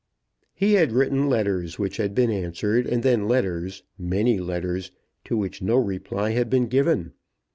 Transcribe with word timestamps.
He 0.55 0.73
had 0.73 0.93
written 0.93 1.29
letters 1.29 1.77
which 1.77 1.97
had 1.97 2.15
been 2.15 2.31
answered, 2.31 2.87
and 2.87 3.03
then 3.03 3.27
letters, 3.27 3.83
many 3.99 4.39
letters, 4.39 4.89
to 5.25 5.37
which 5.37 5.61
no 5.61 5.75
reply 5.77 6.31
had 6.31 6.49
been 6.49 6.65
given. 6.65 7.11